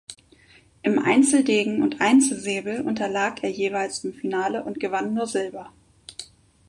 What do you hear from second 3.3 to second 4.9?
er jeweils im Finale und